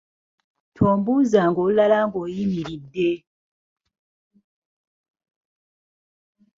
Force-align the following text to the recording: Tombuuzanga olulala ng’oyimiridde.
Tombuuzanga 0.75 1.59
olulala 1.65 1.97
ng’oyimiridde. 2.05 3.09